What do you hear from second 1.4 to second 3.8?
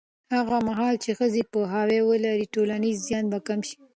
پوهاوی ولري، ټولنیز زیان به کم شي.